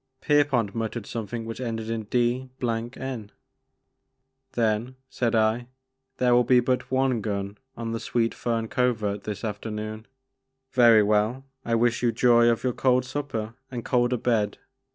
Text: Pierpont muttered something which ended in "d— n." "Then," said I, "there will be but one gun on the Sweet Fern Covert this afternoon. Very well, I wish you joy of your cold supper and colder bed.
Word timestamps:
Pierpont 0.19 0.73
muttered 0.73 1.05
something 1.05 1.45
which 1.45 1.61
ended 1.61 1.87
in 1.87 2.05
"d— 2.05 2.49
n." 2.59 3.31
"Then," 4.53 4.95
said 5.11 5.35
I, 5.35 5.67
"there 6.17 6.33
will 6.33 6.43
be 6.43 6.59
but 6.59 6.89
one 6.89 7.21
gun 7.21 7.59
on 7.77 7.91
the 7.91 7.99
Sweet 7.99 8.33
Fern 8.33 8.67
Covert 8.67 9.25
this 9.25 9.43
afternoon. 9.43 10.07
Very 10.71 11.03
well, 11.03 11.45
I 11.63 11.75
wish 11.75 12.01
you 12.01 12.11
joy 12.11 12.49
of 12.49 12.63
your 12.63 12.73
cold 12.73 13.05
supper 13.05 13.53
and 13.69 13.85
colder 13.85 14.17
bed. 14.17 14.57